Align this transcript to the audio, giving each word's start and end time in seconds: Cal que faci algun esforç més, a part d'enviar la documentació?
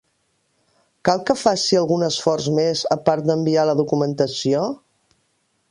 Cal 1.09 1.21
que 1.27 1.35
faci 1.41 1.77
algun 1.81 2.07
esforç 2.07 2.49
més, 2.61 2.83
a 2.95 2.99
part 3.11 3.27
d'enviar 3.29 3.67
la 3.71 3.79
documentació? 3.83 4.65